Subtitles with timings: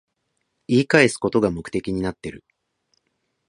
[0.67, 2.43] 言い返すことが目的になってる